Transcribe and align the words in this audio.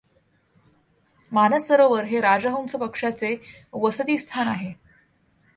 मानस 1.31 1.67
सरोवर 1.67 2.03
हे 2.03 2.21
राजहंस 2.21 2.75
पक्ष्याचे 2.75 3.35
वसतिस्थान 3.73 4.47
आहे. 4.47 4.73